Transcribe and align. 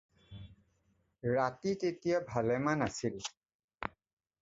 ৰাতি 1.33 1.75
তেতিয়া 1.85 2.25
ভালেমান 2.33 2.89
আছিল। 2.91 3.25